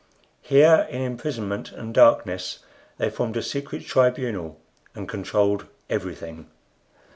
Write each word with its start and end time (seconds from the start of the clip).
Here, 0.41 0.87
in 0.89 0.99
imprisonment 1.01 1.71
and 1.71 1.93
darkness, 1.93 2.63
they 2.97 3.11
formed 3.11 3.37
a 3.37 3.43
secret 3.43 3.85
tribunal 3.85 4.59
and 4.95 5.07
controlled 5.07 5.67
everything. 5.91 6.49